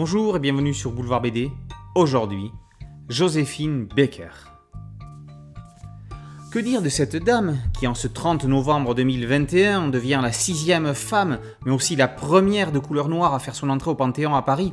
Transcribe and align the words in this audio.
Bonjour 0.00 0.36
et 0.36 0.38
bienvenue 0.38 0.74
sur 0.74 0.92
Boulevard 0.92 1.22
BD. 1.22 1.50
Aujourd'hui, 1.96 2.52
Joséphine 3.08 3.88
Baker. 3.96 4.30
Que 6.52 6.60
dire 6.60 6.82
de 6.82 6.88
cette 6.88 7.16
dame 7.16 7.58
qui, 7.76 7.88
en 7.88 7.96
ce 7.96 8.06
30 8.06 8.44
novembre 8.44 8.94
2021, 8.94 9.88
devient 9.88 10.20
la 10.22 10.30
sixième 10.30 10.94
femme, 10.94 11.40
mais 11.66 11.72
aussi 11.72 11.96
la 11.96 12.06
première 12.06 12.70
de 12.70 12.78
couleur 12.78 13.08
noire 13.08 13.34
à 13.34 13.40
faire 13.40 13.56
son 13.56 13.70
entrée 13.70 13.90
au 13.90 13.96
Panthéon 13.96 14.36
à 14.36 14.42
Paris? 14.42 14.72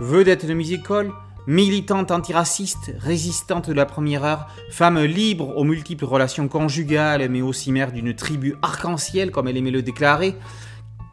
Vedette 0.00 0.46
de 0.46 0.54
music-hall, 0.54 1.12
militante 1.46 2.10
antiraciste, 2.10 2.92
résistante 2.98 3.68
de 3.68 3.74
la 3.74 3.86
première 3.86 4.24
heure, 4.24 4.48
femme 4.68 4.98
libre 4.98 5.56
aux 5.56 5.64
multiples 5.64 6.06
relations 6.06 6.48
conjugales, 6.48 7.28
mais 7.28 7.40
aussi 7.40 7.70
mère 7.70 7.92
d'une 7.92 8.16
tribu 8.16 8.56
arc-en-ciel, 8.62 9.30
comme 9.30 9.46
elle 9.46 9.58
aimait 9.58 9.70
le 9.70 9.82
déclarer, 9.82 10.34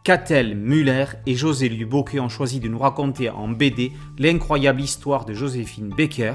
Catel 0.08 0.56
Muller 0.56 1.04
et 1.26 1.36
José 1.36 1.68
Louis 1.68 1.84
Bocquet 1.84 2.22
ont 2.22 2.30
choisi 2.30 2.62
de 2.62 2.70
nous 2.70 2.80
raconter 2.80 3.30
en 3.30 3.50
BD 3.50 3.92
l'incroyable 4.18 4.80
histoire 4.80 5.26
de 5.26 5.34
Joséphine 5.34 5.90
Baker. 5.90 6.32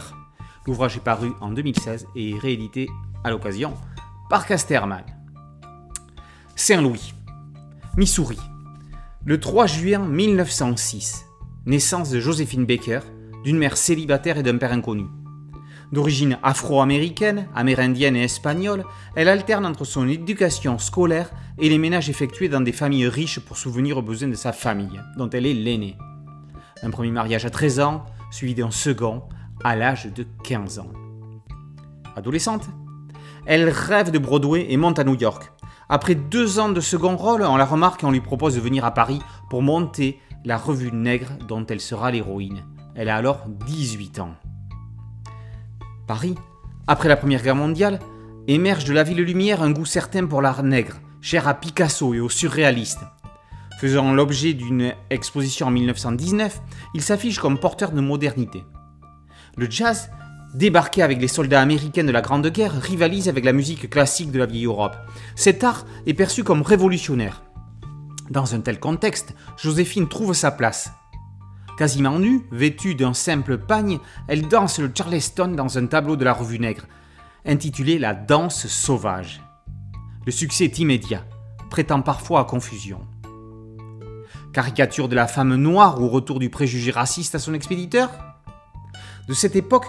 L'ouvrage 0.67 0.99
est 0.99 1.03
paru 1.03 1.31
en 1.41 1.53
2016 1.53 2.07
et 2.15 2.33
est 2.33 2.39
réédité 2.39 2.91
à 3.25 3.31
l'occasion 3.31 3.73
par 4.29 4.45
Casterman. 4.45 5.07
Saint-Louis, 6.55 7.15
Missouri. 7.97 8.39
Le 9.25 9.41
3 9.41 9.67
juin 9.67 10.01
1906, 10.01 11.25
naissance 11.65 12.11
de 12.11 12.21
Joséphine 12.21 12.67
Baker, 12.67 13.01
d'une 13.43 13.57
mère 13.57 13.79
célibataire 13.79 14.37
et 14.37 14.43
d'un 14.43 14.59
père 14.59 14.73
inconnu. 14.73 15.07
D'origine 15.93 16.39
afro-américaine, 16.43 17.49
amérindienne 17.55 18.17
et 18.17 18.25
espagnole, 18.25 18.85
elle 19.15 19.29
alterne 19.29 19.67
entre 19.67 19.85
son 19.85 20.09
éducation 20.09 20.79
scolaire 20.79 21.31
et 21.59 21.69
les 21.69 21.77
ménages 21.77 22.09
effectués 22.09 22.49
dans 22.49 22.63
des 22.63 22.73
familles 22.73 23.09
riches 23.09 23.41
pour 23.41 23.59
souvenir 23.59 23.99
aux 23.99 24.03
besoins 24.03 24.29
de 24.29 24.35
sa 24.35 24.55
famille, 24.55 25.01
dont 25.19 25.29
elle 25.29 25.45
est 25.45 25.53
l'aînée. 25.53 25.99
Un 26.83 26.89
premier 26.89 27.11
mariage 27.11 27.45
à 27.45 27.51
13 27.51 27.81
ans, 27.81 28.07
suivi 28.31 28.55
d'un 28.55 28.71
second 28.71 29.25
à 29.63 29.77
l'âge 29.77 30.07
de 30.07 30.27
15 30.45 30.79
ans. 30.79 30.91
Adolescente, 32.17 32.71
elle 33.45 33.69
rêve 33.69 34.11
de 34.11 34.19
Broadway 34.19 34.67
et 34.71 34.79
monte 34.79 34.99
à 34.99 35.05
New 35.05 35.17
York. 35.17 35.53
Après 35.91 36.15
deux 36.15 36.59
ans 36.59 36.71
de 36.71 36.81
second 36.81 37.17
rôle, 37.17 37.43
on 37.43 37.57
la 37.59 37.67
remarque 37.67 38.03
et 38.03 38.07
on 38.07 38.13
lui 38.13 38.23
propose 38.23 38.55
de 38.55 38.61
venir 38.61 38.87
à 38.87 38.95
Paris 38.95 39.21
pour 39.51 39.61
monter 39.61 40.19
la 40.47 40.57
revue 40.57 40.91
Nègre 40.91 41.33
dont 41.47 41.67
elle 41.67 41.81
sera 41.83 42.11
l'héroïne. 42.11 42.65
Elle 42.95 43.11
a 43.11 43.17
alors 43.17 43.45
18 43.67 44.21
ans. 44.21 44.35
Paris, 46.13 46.35
après 46.89 47.09
la 47.09 47.17
Première 47.17 47.43
Guerre 47.43 47.57
mondiale, 47.57 47.99
émerge 48.47 48.85
de 48.85 48.93
la 48.93 49.03
ville 49.03 49.23
lumière 49.23 49.63
un 49.63 49.71
goût 49.71 49.87
certain 49.87 50.27
pour 50.27 50.43
l'art 50.43 50.63
nègre, 50.63 51.01
cher 51.23 51.49
à 51.49 51.55
Picasso 51.55 52.13
et 52.13 52.21
aux 52.21 52.29
surréalistes. 52.29 53.01
Faisant 53.81 54.13
l'objet 54.13 54.53
d'une 54.53 54.93
exposition 55.09 55.69
en 55.69 55.71
1919, 55.71 56.61
il 56.93 57.01
s'affiche 57.01 57.39
comme 57.39 57.59
porteur 57.59 57.93
de 57.93 58.03
modernité. 58.03 58.63
Le 59.57 59.71
jazz, 59.71 60.11
débarqué 60.53 61.03
avec 61.03 61.19
les 61.19 61.29
soldats 61.29 61.63
américains 61.63 62.05
de 62.05 62.13
la 62.13 62.21
Grande 62.21 62.49
Guerre, 62.49 62.79
rivalise 62.79 63.31
avec 63.31 63.47
la 63.47 63.55
musique 63.55 63.89
classique 63.89 64.33
de 64.33 64.39
la 64.39 64.45
vieille 64.45 64.67
Europe. 64.67 64.97
Cet 65.35 65.65
art 65.65 65.87
est 66.07 66.13
perçu 66.13 66.45
comme 66.45 66.61
révolutionnaire. 66.61 67.43
Dans 68.29 68.55
un 68.55 68.61
tel 68.61 68.79
contexte, 68.79 69.35
Joséphine 69.57 70.11
trouve 70.11 70.35
sa 70.35 70.51
place. 70.51 70.93
Quasiment 71.83 72.21
nue, 72.21 72.47
vêtue 72.53 72.95
d'un 72.95 73.13
simple 73.13 73.59
pagne, 73.59 73.99
elle 74.29 74.47
danse 74.47 74.79
le 74.79 74.89
charleston 74.97 75.49
dans 75.49 75.79
un 75.79 75.87
tableau 75.87 76.15
de 76.15 76.25
la 76.25 76.33
revue 76.33 76.61
Nègre, 76.61 76.87
intitulé 77.45 77.99
La 77.99 78.15
danse 78.15 78.69
sauvage. 78.69 79.43
Le 80.25 80.31
succès 80.31 80.67
est 80.67 80.79
immédiat, 80.79 81.25
prêtant 81.71 82.01
parfois 82.01 82.39
à 82.39 82.45
confusion. 82.45 83.01
Caricature 84.53 85.09
de 85.09 85.17
la 85.17 85.27
femme 85.27 85.57
noire 85.57 86.01
ou 86.01 86.09
retour 86.09 86.39
du 86.39 86.51
préjugé 86.51 86.93
raciste 86.93 87.35
à 87.35 87.41
son 87.41 87.53
expéditeur? 87.53 88.11
De 89.27 89.35
cette 89.35 89.57
époque, 89.57 89.87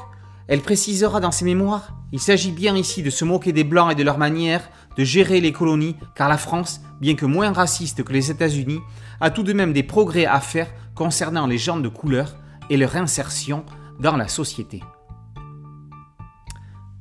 elle 0.48 0.62
précisera 0.62 1.20
dans 1.20 1.32
ses 1.32 1.46
mémoires 1.46 1.96
Il 2.12 2.20
s'agit 2.20 2.54
bien 2.54 2.76
ici 2.76 3.04
de 3.04 3.12
se 3.12 3.24
moquer 3.24 3.54
des 3.54 3.64
Blancs 3.64 3.92
et 3.92 3.96
de 3.96 4.02
leur 4.02 4.18
manière 4.18 4.68
de 4.98 5.04
gérer 5.04 5.42
les 5.42 5.52
colonies, 5.52 5.96
car 6.16 6.30
la 6.30 6.38
France, 6.38 6.82
bien 7.02 7.16
que 7.16 7.26
moins 7.26 7.52
raciste 7.52 8.04
que 8.04 8.14
les 8.14 8.32
États-Unis, 8.32 8.80
a 9.20 9.30
tout 9.30 9.44
de 9.44 9.54
même 9.54 9.74
des 9.74 9.84
progrès 9.84 10.26
à 10.26 10.40
faire 10.40 10.72
concernant 10.96 11.48
les 11.48 11.58
gens 11.58 11.78
de 11.78 11.90
couleur 11.90 12.36
et 12.70 12.78
leur 12.78 12.96
insertion 12.96 13.66
dans 14.00 14.18
la 14.18 14.28
société. 14.28 14.82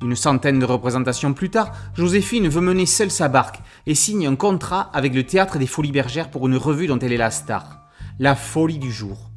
Une 0.03 0.17
centaine 0.17 0.59
de 0.59 0.65
représentations 0.65 1.33
plus 1.33 1.51
tard, 1.51 1.73
Joséphine 1.95 2.49
veut 2.49 2.61
mener 2.61 2.87
seule 2.87 3.11
sa 3.11 3.29
barque 3.29 3.61
et 3.87 3.95
signe 3.95 4.27
un 4.27 4.35
contrat 4.35 4.91
avec 4.93 5.15
le 5.15 5.25
Théâtre 5.25 5.59
des 5.59 5.67
Folies 5.69 5.93
Bergères 5.93 6.31
pour 6.31 6.49
une 6.49 6.57
revue 6.57 6.89
dont 6.89 6.99
elle 6.99 7.13
est 7.13 7.17
la 7.17 7.31
star, 7.31 7.87
La 8.19 8.35
Folie 8.35 8.79
du 8.79 8.91
Jour. 8.91 9.31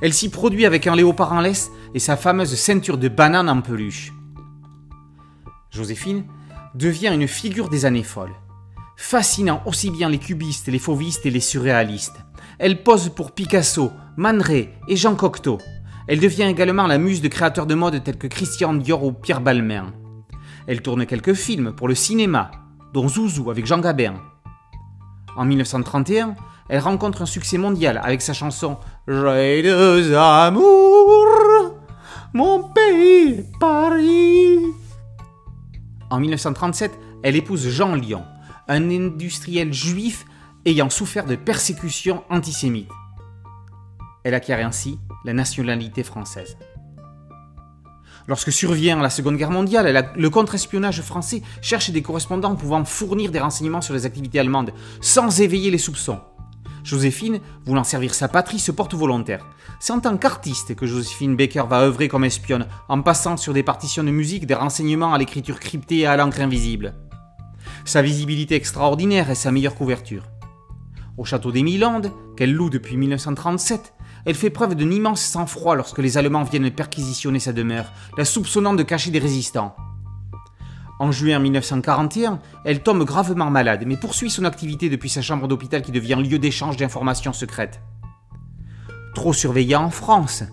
Elle 0.00 0.12
s'y 0.14 0.28
produit 0.28 0.64
avec 0.64 0.86
un 0.86 0.94
léopard 0.94 1.32
en 1.32 1.40
laisse 1.40 1.70
et 1.94 1.98
sa 1.98 2.16
fameuse 2.16 2.54
ceinture 2.54 2.98
de 2.98 3.08
banane 3.08 3.48
en 3.48 3.60
peluche. 3.62 4.12
Joséphine 5.70 6.24
devient 6.76 7.12
une 7.14 7.26
figure 7.26 7.68
des 7.68 7.86
années 7.86 8.02
folles, 8.02 8.34
fascinant 8.96 9.62
aussi 9.64 9.90
bien 9.90 10.08
les 10.08 10.18
cubistes, 10.18 10.68
les 10.68 10.78
fauvistes 10.78 11.24
et 11.24 11.30
les 11.30 11.40
surréalistes. 11.40 12.16
Elle 12.58 12.82
pose 12.82 13.08
pour 13.08 13.32
Picasso, 13.32 13.90
Man 14.16 14.42
et 14.50 14.96
Jean 14.96 15.14
Cocteau. 15.14 15.58
Elle 16.06 16.20
devient 16.20 16.44
également 16.44 16.86
la 16.86 16.98
muse 16.98 17.22
de 17.22 17.28
créateurs 17.28 17.66
de 17.66 17.74
mode 17.74 18.02
tels 18.04 18.18
que 18.18 18.26
Christian 18.26 18.74
Dior 18.74 19.04
ou 19.04 19.12
Pierre 19.12 19.40
Balmain. 19.40 19.92
Elle 20.66 20.82
tourne 20.82 21.06
quelques 21.06 21.34
films 21.34 21.72
pour 21.72 21.88
le 21.88 21.94
cinéma, 21.94 22.50
dont 22.92 23.08
Zouzou 23.08 23.50
avec 23.50 23.66
Jean 23.66 23.78
Gabin. 23.78 24.14
En 25.36 25.44
1931, 25.44 26.34
elle 26.68 26.80
rencontre 26.80 27.22
un 27.22 27.26
succès 27.26 27.58
mondial 27.58 28.00
avec 28.02 28.22
sa 28.22 28.32
chanson 28.32 28.78
Joyeux 29.06 30.16
amour, 30.16 31.74
mon 32.32 32.64
pays 32.64 33.44
Paris. 33.60 34.85
En 36.10 36.20
1937, 36.20 36.98
elle 37.22 37.36
épouse 37.36 37.68
Jean 37.68 37.94
Lyon, 37.94 38.24
un 38.68 38.90
industriel 38.90 39.72
juif 39.72 40.24
ayant 40.64 40.90
souffert 40.90 41.26
de 41.26 41.36
persécutions 41.36 42.22
antisémites. 42.30 42.90
Elle 44.24 44.34
acquiert 44.34 44.64
ainsi 44.64 44.98
la 45.24 45.32
nationalité 45.32 46.02
française. 46.02 46.56
Lorsque 48.28 48.52
survient 48.52 49.00
la 49.00 49.10
Seconde 49.10 49.36
Guerre 49.36 49.50
mondiale, 49.52 50.12
le 50.16 50.30
contre-espionnage 50.30 51.00
français 51.02 51.42
cherche 51.60 51.90
des 51.90 52.02
correspondants 52.02 52.56
pouvant 52.56 52.84
fournir 52.84 53.30
des 53.30 53.38
renseignements 53.38 53.80
sur 53.80 53.94
les 53.94 54.04
activités 54.04 54.40
allemandes, 54.40 54.72
sans 55.00 55.40
éveiller 55.40 55.70
les 55.70 55.78
soupçons. 55.78 56.20
Joséphine, 56.86 57.40
voulant 57.64 57.82
servir 57.82 58.14
sa 58.14 58.28
patrie, 58.28 58.60
se 58.60 58.70
porte 58.70 58.94
volontaire. 58.94 59.44
C'est 59.80 59.92
en 59.92 59.98
tant 59.98 60.16
qu'artiste 60.16 60.76
que 60.76 60.86
Joséphine 60.86 61.34
Baker 61.34 61.64
va 61.68 61.80
œuvrer 61.80 62.06
comme 62.06 62.22
espionne, 62.22 62.68
en 62.88 63.02
passant 63.02 63.36
sur 63.36 63.52
des 63.52 63.64
partitions 63.64 64.04
de 64.04 64.12
musique 64.12 64.46
des 64.46 64.54
renseignements 64.54 65.12
à 65.12 65.18
l'écriture 65.18 65.58
cryptée 65.58 65.98
et 65.98 66.06
à 66.06 66.16
l'encre 66.16 66.40
invisible. 66.40 66.94
Sa 67.84 68.02
visibilité 68.02 68.54
extraordinaire 68.54 69.30
est 69.30 69.34
sa 69.34 69.50
meilleure 69.50 69.74
couverture. 69.74 70.22
Au 71.18 71.24
château 71.24 71.50
des 71.50 71.64
Milandes, 71.64 72.12
qu'elle 72.36 72.52
loue 72.52 72.70
depuis 72.70 72.96
1937, 72.96 73.92
elle 74.24 74.34
fait 74.36 74.50
preuve 74.50 74.76
d'un 74.76 74.90
immense 74.92 75.22
sang-froid 75.22 75.74
lorsque 75.74 75.98
les 75.98 76.18
Allemands 76.18 76.44
viennent 76.44 76.70
perquisitionner 76.70 77.40
sa 77.40 77.52
demeure, 77.52 77.92
la 78.16 78.24
soupçonnant 78.24 78.74
de 78.74 78.84
cacher 78.84 79.10
des 79.10 79.18
résistants. 79.18 79.74
En 80.98 81.12
juin 81.12 81.38
1941, 81.38 82.40
elle 82.64 82.82
tombe 82.82 83.04
gravement 83.04 83.50
malade, 83.50 83.84
mais 83.86 83.96
poursuit 83.96 84.30
son 84.30 84.44
activité 84.44 84.88
depuis 84.88 85.10
sa 85.10 85.20
chambre 85.20 85.46
d'hôpital 85.46 85.82
qui 85.82 85.92
devient 85.92 86.16
lieu 86.16 86.38
d'échange 86.38 86.78
d'informations 86.78 87.34
secrètes. 87.34 87.82
Trop 89.14 89.34
surveillée 89.34 89.76
en 89.76 89.90
France, 89.90 90.44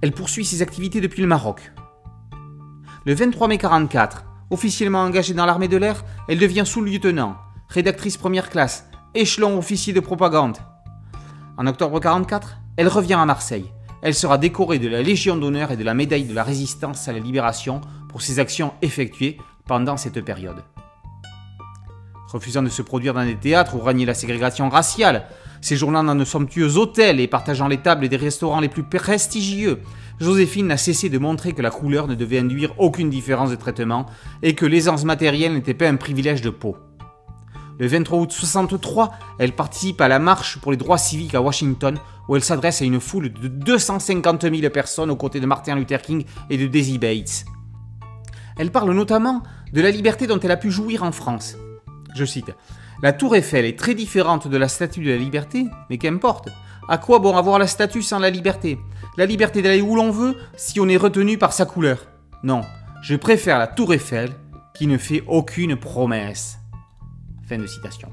elle 0.00 0.12
poursuit 0.12 0.46
ses 0.46 0.62
activités 0.62 1.02
depuis 1.02 1.20
le 1.20 1.28
Maroc. 1.28 1.72
Le 3.04 3.14
23 3.14 3.48
mai 3.48 3.54
1944, 3.56 4.24
officiellement 4.50 5.02
engagée 5.02 5.34
dans 5.34 5.46
l'armée 5.46 5.68
de 5.68 5.76
l'air, 5.76 6.02
elle 6.28 6.38
devient 6.38 6.64
sous-lieutenant, 6.64 7.36
rédactrice 7.68 8.16
première 8.16 8.48
classe, 8.48 8.88
échelon 9.14 9.58
officier 9.58 9.92
de 9.92 10.00
propagande. 10.00 10.56
En 11.58 11.66
octobre 11.66 11.96
1944, 11.96 12.56
elle 12.78 12.88
revient 12.88 13.14
à 13.14 13.26
Marseille. 13.26 13.70
Elle 14.02 14.14
sera 14.14 14.38
décorée 14.38 14.78
de 14.78 14.88
la 14.88 15.02
Légion 15.02 15.36
d'honneur 15.36 15.72
et 15.72 15.76
de 15.76 15.84
la 15.84 15.92
médaille 15.92 16.24
de 16.24 16.34
la 16.34 16.42
résistance 16.42 17.06
à 17.08 17.12
la 17.12 17.18
libération 17.18 17.82
pour 18.10 18.22
ses 18.22 18.38
actions 18.38 18.74
effectuées 18.82 19.38
pendant 19.66 19.96
cette 19.96 20.20
période. 20.24 20.64
Refusant 22.32 22.62
de 22.62 22.68
se 22.68 22.82
produire 22.82 23.14
dans 23.14 23.24
des 23.24 23.36
théâtres 23.36 23.74
où 23.76 23.80
régnait 23.80 24.04
la 24.04 24.14
ségrégation 24.14 24.68
raciale, 24.68 25.26
séjournant 25.60 26.04
dans 26.04 26.14
de 26.14 26.24
somptueux 26.24 26.76
hôtels 26.76 27.20
et 27.20 27.26
partageant 27.26 27.68
les 27.68 27.78
tables 27.78 28.08
des 28.08 28.16
restaurants 28.16 28.60
les 28.60 28.68
plus 28.68 28.84
prestigieux, 28.84 29.80
Joséphine 30.20 30.66
n'a 30.66 30.76
cessé 30.76 31.08
de 31.08 31.18
montrer 31.18 31.52
que 31.52 31.62
la 31.62 31.70
couleur 31.70 32.06
ne 32.06 32.14
devait 32.14 32.38
induire 32.38 32.74
aucune 32.78 33.10
différence 33.10 33.50
de 33.50 33.56
traitement 33.56 34.06
et 34.42 34.54
que 34.54 34.66
l'aisance 34.66 35.04
matérielle 35.04 35.54
n'était 35.54 35.74
pas 35.74 35.88
un 35.88 35.96
privilège 35.96 36.42
de 36.42 36.50
peau. 36.50 36.76
Le 37.78 37.86
23 37.86 38.18
août 38.18 38.30
63, 38.30 39.10
elle 39.38 39.52
participe 39.52 40.00
à 40.02 40.08
la 40.08 40.18
marche 40.18 40.58
pour 40.58 40.70
les 40.70 40.76
droits 40.76 40.98
civiques 40.98 41.34
à 41.34 41.40
Washington, 41.40 41.96
où 42.28 42.36
elle 42.36 42.44
s'adresse 42.44 42.82
à 42.82 42.84
une 42.84 43.00
foule 43.00 43.32
de 43.32 43.48
250 43.48 44.42
000 44.42 44.70
personnes 44.70 45.10
aux 45.10 45.16
côtés 45.16 45.40
de 45.40 45.46
Martin 45.46 45.76
Luther 45.76 46.02
King 46.02 46.24
et 46.50 46.58
de 46.58 46.66
Daisy 46.66 46.98
Bates. 46.98 47.46
Elle 48.60 48.70
parle 48.70 48.92
notamment 48.92 49.42
de 49.72 49.80
la 49.80 49.90
liberté 49.90 50.26
dont 50.26 50.38
elle 50.38 50.50
a 50.50 50.58
pu 50.58 50.70
jouir 50.70 51.02
en 51.02 51.12
France. 51.12 51.56
Je 52.14 52.26
cite 52.26 52.52
La 53.02 53.14
tour 53.14 53.34
Eiffel 53.34 53.64
est 53.64 53.78
très 53.78 53.94
différente 53.94 54.48
de 54.48 54.56
la 54.58 54.68
statue 54.68 55.02
de 55.02 55.08
la 55.08 55.16
liberté, 55.16 55.66
mais 55.88 55.96
qu'importe. 55.96 56.50
À 56.86 56.98
quoi 56.98 57.20
bon 57.20 57.34
avoir 57.34 57.58
la 57.58 57.66
statue 57.66 58.02
sans 58.02 58.18
la 58.18 58.28
liberté? 58.28 58.78
La 59.16 59.24
liberté 59.24 59.62
d'aller 59.62 59.80
où 59.80 59.96
l'on 59.96 60.10
veut 60.10 60.36
si 60.58 60.78
on 60.78 60.90
est 60.90 60.98
retenu 60.98 61.38
par 61.38 61.54
sa 61.54 61.64
couleur 61.64 62.08
Non, 62.42 62.60
je 63.00 63.16
préfère 63.16 63.58
la 63.58 63.66
tour 63.66 63.94
Eiffel 63.94 64.28
qui 64.74 64.86
ne 64.86 64.98
fait 64.98 65.24
aucune 65.26 65.76
promesse. 65.76 66.58
Fin 67.48 67.56
de 67.56 67.66
citation. 67.66 68.10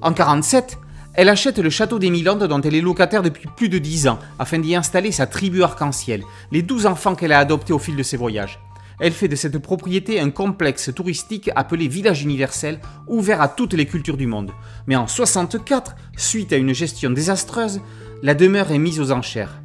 En 0.00 0.14
47, 0.14 0.78
elle 1.12 1.28
achète 1.28 1.58
le 1.58 1.68
château 1.68 1.98
des 1.98 2.08
Milandes 2.08 2.44
dont 2.44 2.62
elle 2.62 2.74
est 2.74 2.80
locataire 2.80 3.22
depuis 3.22 3.50
plus 3.54 3.68
de 3.68 3.76
10 3.76 4.08
ans 4.08 4.18
afin 4.38 4.58
d'y 4.60 4.74
installer 4.74 5.12
sa 5.12 5.26
tribu 5.26 5.62
arc-en-ciel, 5.62 6.22
les 6.52 6.62
12 6.62 6.86
enfants 6.86 7.14
qu'elle 7.14 7.32
a 7.32 7.38
adoptés 7.38 7.74
au 7.74 7.78
fil 7.78 7.96
de 7.96 8.02
ses 8.02 8.16
voyages. 8.16 8.58
Elle 9.00 9.12
fait 9.12 9.28
de 9.28 9.36
cette 9.36 9.58
propriété 9.58 10.20
un 10.20 10.30
complexe 10.30 10.94
touristique 10.94 11.50
appelé 11.56 11.88
Village 11.88 12.22
universel, 12.22 12.80
ouvert 13.08 13.40
à 13.40 13.48
toutes 13.48 13.74
les 13.74 13.86
cultures 13.86 14.16
du 14.16 14.26
monde. 14.26 14.52
Mais 14.86 14.96
en 14.96 15.06
64, 15.06 15.96
suite 16.16 16.52
à 16.52 16.56
une 16.56 16.72
gestion 16.72 17.10
désastreuse, 17.10 17.80
la 18.22 18.34
demeure 18.34 18.70
est 18.70 18.78
mise 18.78 19.00
aux 19.00 19.10
enchères. 19.10 19.60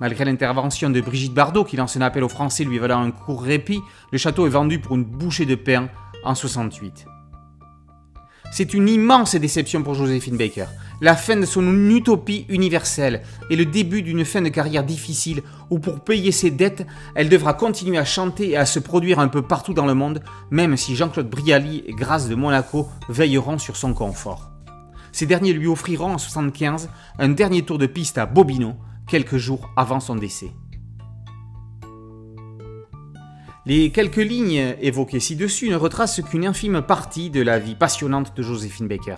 Malgré 0.00 0.24
l'intervention 0.24 0.88
de 0.88 1.00
Brigitte 1.00 1.34
Bardot, 1.34 1.64
qui 1.64 1.76
lance 1.76 1.96
un 1.96 2.00
appel 2.00 2.24
aux 2.24 2.28
Français 2.28 2.64
lui 2.64 2.78
valant 2.78 3.02
un 3.02 3.10
court 3.10 3.42
répit, 3.42 3.80
le 4.12 4.18
château 4.18 4.46
est 4.46 4.50
vendu 4.50 4.78
pour 4.78 4.96
une 4.96 5.04
bouchée 5.04 5.44
de 5.44 5.56
pain 5.56 5.88
en 6.24 6.34
68. 6.34 7.04
C'est 8.52 8.74
une 8.74 8.88
immense 8.88 9.36
déception 9.36 9.84
pour 9.84 9.94
Joséphine 9.94 10.36
Baker. 10.36 10.66
La 11.00 11.14
fin 11.14 11.36
de 11.36 11.46
son 11.46 11.88
utopie 11.88 12.46
universelle 12.48 13.22
et 13.48 13.56
le 13.56 13.64
début 13.64 14.02
d'une 14.02 14.24
fin 14.24 14.42
de 14.42 14.48
carrière 14.48 14.82
difficile 14.82 15.42
où 15.70 15.78
pour 15.78 16.00
payer 16.00 16.32
ses 16.32 16.50
dettes, 16.50 16.84
elle 17.14 17.28
devra 17.28 17.54
continuer 17.54 17.96
à 17.96 18.04
chanter 18.04 18.50
et 18.50 18.56
à 18.56 18.66
se 18.66 18.80
produire 18.80 19.20
un 19.20 19.28
peu 19.28 19.42
partout 19.42 19.72
dans 19.72 19.86
le 19.86 19.94
monde, 19.94 20.20
même 20.50 20.76
si 20.76 20.96
Jean-Claude 20.96 21.30
Brialy 21.30 21.84
et 21.86 21.92
Grâce 21.92 22.28
de 22.28 22.34
Monaco 22.34 22.88
veilleront 23.08 23.58
sur 23.58 23.76
son 23.76 23.94
confort. 23.94 24.50
Ces 25.12 25.26
derniers 25.26 25.52
lui 25.52 25.68
offriront 25.68 26.14
en 26.14 26.18
75 26.18 26.90
un 27.18 27.28
dernier 27.28 27.62
tour 27.62 27.78
de 27.78 27.86
piste 27.86 28.18
à 28.18 28.26
Bobino, 28.26 28.74
quelques 29.06 29.36
jours 29.36 29.70
avant 29.76 30.00
son 30.00 30.16
décès. 30.16 30.50
Les 33.70 33.90
quelques 33.90 34.16
lignes 34.16 34.74
évoquées 34.80 35.20
ci-dessus 35.20 35.68
ne 35.68 35.76
retracent 35.76 36.22
qu'une 36.22 36.44
infime 36.44 36.82
partie 36.82 37.30
de 37.30 37.40
la 37.40 37.60
vie 37.60 37.76
passionnante 37.76 38.36
de 38.36 38.42
Joséphine 38.42 38.88
Baker. 38.88 39.14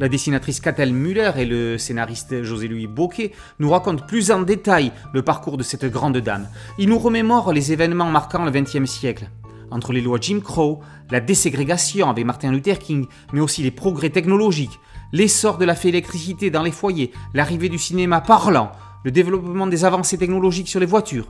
La 0.00 0.08
dessinatrice 0.08 0.58
Catel 0.58 0.92
Muller 0.92 1.30
et 1.36 1.44
le 1.44 1.78
scénariste 1.78 2.42
José-Louis 2.42 2.88
Bocquet 2.88 3.30
nous 3.60 3.70
racontent 3.70 4.04
plus 4.04 4.32
en 4.32 4.42
détail 4.42 4.90
le 5.14 5.22
parcours 5.22 5.56
de 5.56 5.62
cette 5.62 5.84
grande 5.84 6.16
dame. 6.16 6.48
Ils 6.80 6.88
nous 6.88 6.98
remémorent 6.98 7.52
les 7.52 7.70
événements 7.70 8.10
marquant 8.10 8.44
le 8.44 8.50
XXe 8.50 8.90
siècle. 8.90 9.30
Entre 9.70 9.92
les 9.92 10.00
lois 10.00 10.18
Jim 10.20 10.40
Crow, 10.40 10.80
la 11.12 11.20
déségrégation 11.20 12.10
avec 12.10 12.24
Martin 12.24 12.50
Luther 12.50 12.80
King, 12.80 13.06
mais 13.32 13.40
aussi 13.40 13.62
les 13.62 13.70
progrès 13.70 14.10
technologiques, 14.10 14.80
l'essor 15.12 15.58
de 15.58 15.64
la 15.64 15.76
fée 15.76 15.90
électricité 15.90 16.50
dans 16.50 16.64
les 16.64 16.72
foyers, 16.72 17.12
l'arrivée 17.34 17.68
du 17.68 17.78
cinéma 17.78 18.20
parlant, 18.20 18.72
le 19.04 19.12
développement 19.12 19.68
des 19.68 19.84
avancées 19.84 20.18
technologiques 20.18 20.68
sur 20.68 20.80
les 20.80 20.86
voitures. 20.86 21.28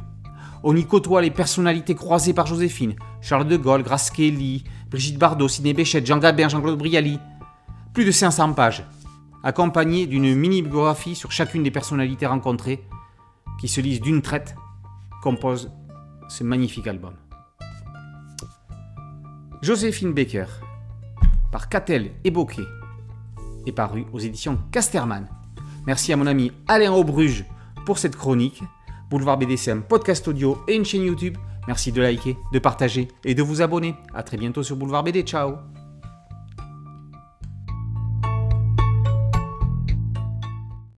On 0.63 0.77
y 0.77 0.85
côtoie 0.85 1.23
les 1.23 1.31
personnalités 1.31 1.95
croisées 1.95 2.35
par 2.35 2.47
Joséphine, 2.47 2.95
Charles 3.21 3.49
de 3.49 3.57
Gaulle, 3.57 3.83
Grace 3.83 4.11
Kelly, 4.11 4.65
Brigitte 4.91 5.19
Bardot, 5.19 5.49
Sidney 5.49 5.73
Béchette, 5.73 6.07
Jean 6.07 6.19
Gabin, 6.19 6.49
Jean-Claude 6.49 6.79
Brialy. 6.79 7.19
Plus 7.95 8.05
de 8.05 8.11
500 8.11 8.53
pages, 8.53 8.85
accompagnées 9.43 10.07
d'une 10.07 10.35
mini-biographie 10.35 11.15
sur 11.15 11.33
chacune 11.33 11.63
des 11.63 11.71
personnalités 11.71 12.27
rencontrées, 12.27 12.85
qui 13.61 13.69
se 13.69 13.81
lisent 13.81 14.01
d'une 14.01 14.23
traite, 14.23 14.55
composent 15.23 15.71
ce 16.29 16.45
magnifique 16.45 16.87
album. 16.87 17.15
Joséphine 19.63 20.13
Baker, 20.13 20.47
par 21.51 21.69
Catel 21.69 22.13
et 22.25 22.31
Bocquet, 22.31 22.63
est 23.67 23.73
paru 23.73 24.07
aux 24.13 24.19
éditions 24.19 24.59
Casterman. 24.73 25.29
Merci 25.87 26.13
à 26.13 26.17
mon 26.17 26.27
ami 26.27 26.53
Alain 26.69 26.93
Aubruge 26.93 27.45
pour 27.85 27.99
cette 27.99 28.17
chronique. 28.17 28.63
Boulevard 29.11 29.39
BD, 29.39 29.57
un 29.69 29.81
podcast 29.81 30.27
audio 30.29 30.59
et 30.69 30.75
une 30.75 30.85
chaîne 30.85 31.03
YouTube. 31.03 31.37
Merci 31.67 31.93
de 31.93 32.01
liker, 32.01 32.37
de 32.53 32.59
partager 32.59 33.09
et 33.25 33.35
de 33.35 33.43
vous 33.43 33.61
abonner. 33.61 33.95
A 34.15 34.23
très 34.23 34.37
bientôt 34.37 34.63
sur 34.63 34.77
Boulevard 34.77 35.05
BD. 35.05 35.23
Ciao 35.23 35.80